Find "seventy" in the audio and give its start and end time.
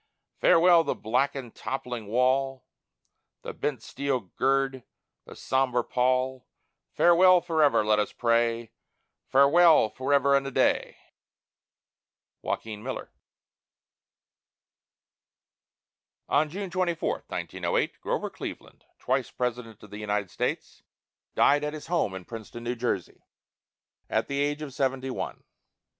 24.73-25.11